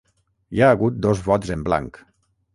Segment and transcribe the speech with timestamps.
[0.59, 2.03] Hi ha hagut dos vots en blanc.